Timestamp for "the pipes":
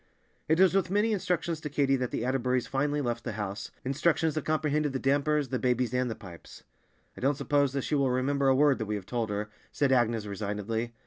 6.09-6.63